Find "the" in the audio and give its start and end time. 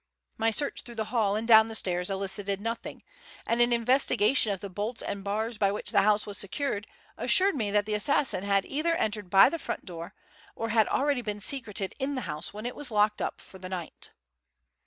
0.95-1.05, 1.67-1.75, 4.59-4.67, 5.91-6.01, 7.85-7.93, 9.47-9.59, 12.15-12.21, 13.59-13.69